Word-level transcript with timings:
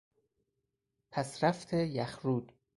پسرفت 1.11 1.73
یخرود 1.73 2.53